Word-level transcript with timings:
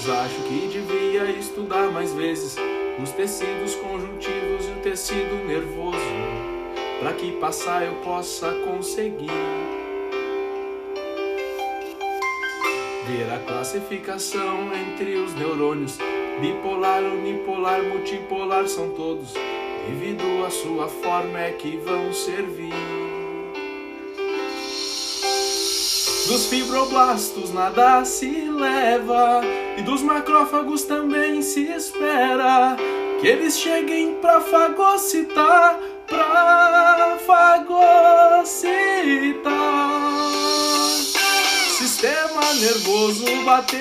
vezes 0.00 0.08
acho 0.08 0.42
que 0.44 0.68
devia 0.68 1.24
estudar 1.30 1.90
mais 1.90 2.12
vezes 2.14 2.56
os 3.02 3.10
tecidos 3.10 3.74
conjuntivos 3.74 4.66
e 4.66 4.70
o 4.70 4.82
tecido 4.82 5.46
nervoso, 5.46 5.98
para 7.00 7.12
que 7.12 7.32
passar 7.32 7.84
eu 7.84 7.94
possa 7.96 8.50
conseguir 8.64 9.30
ver 13.06 13.30
a 13.30 13.38
classificação 13.40 14.70
entre 14.74 15.16
os 15.16 15.34
neurônios. 15.34 15.98
Bipolar, 16.40 17.02
unipolar, 17.02 17.82
multipolar 17.82 18.66
são 18.68 18.90
todos, 18.90 19.34
devido 19.86 20.44
à 20.46 20.50
sua 20.50 20.88
forma 20.88 21.38
é 21.38 21.52
que 21.52 21.76
vão 21.76 22.10
servir. 22.12 23.09
Dos 26.30 26.46
fibroblastos 26.46 27.52
nada 27.52 28.04
se 28.04 28.30
leva 28.30 29.40
e 29.76 29.82
dos 29.82 30.00
macrófagos 30.00 30.84
também 30.84 31.42
se 31.42 31.64
espera 31.64 32.76
que 33.20 33.26
eles 33.26 33.58
cheguem 33.58 34.14
pra 34.20 34.40
fagocitar, 34.40 35.80
pra 36.06 37.18
fagocitar. 37.26 38.70
Sistema 41.76 42.54
nervoso 42.60 43.26
bateu, 43.44 43.80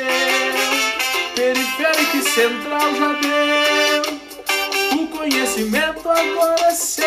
periférico 1.35 2.17
e 2.17 2.23
central 2.23 2.95
já 2.95 3.13
deu. 3.13 5.03
O 5.03 5.07
conhecimento 5.09 6.09
agora 6.09 6.65
é 6.65 6.71
seu, 6.71 7.05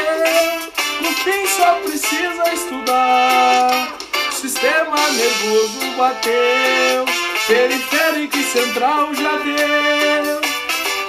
no 1.00 1.10
fim 1.14 1.44
só 1.48 1.80
precisa 1.80 2.54
estudar. 2.54 4.01
Sistema 4.42 4.96
nervoso 5.12 5.96
bateu, 5.96 7.04
periférico 7.46 8.36
e 8.36 8.42
central 8.42 9.14
já 9.14 9.36
deu. 9.36 10.40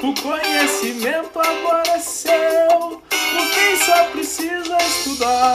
O 0.07 0.13
conhecimento 0.21 1.39
agora 1.39 1.93
é 1.95 1.99
seu, 1.99 3.01
no 3.33 3.45
fim 3.47 3.75
só 3.83 4.03
precisa 4.11 4.77
estudar. 4.77 5.52